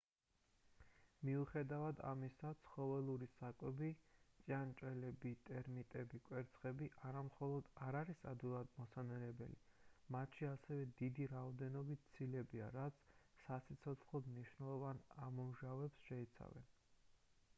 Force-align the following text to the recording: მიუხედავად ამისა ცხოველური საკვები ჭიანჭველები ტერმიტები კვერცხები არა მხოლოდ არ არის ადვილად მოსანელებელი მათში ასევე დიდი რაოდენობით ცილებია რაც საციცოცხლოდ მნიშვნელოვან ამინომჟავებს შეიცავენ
მიუხედავად 1.27 1.99
ამისა 2.11 2.51
ცხოველური 2.61 3.25
საკვები 3.33 3.89
ჭიანჭველები 4.45 5.33
ტერმიტები 5.49 6.19
კვერცხები 6.29 6.87
არა 7.09 7.21
მხოლოდ 7.27 7.69
არ 7.89 7.97
არის 8.01 8.23
ადვილად 8.31 8.73
მოსანელებელი 8.79 9.61
მათში 10.17 10.49
ასევე 10.53 10.89
დიდი 11.03 11.29
რაოდენობით 11.35 12.09
ცილებია 12.15 12.71
რაც 12.79 13.05
საციცოცხლოდ 13.45 14.33
მნიშვნელოვან 14.35 15.05
ამინომჟავებს 15.29 16.03
შეიცავენ 16.09 16.71